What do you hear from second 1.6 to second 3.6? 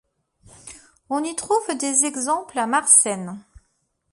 des exemples à Maarssen.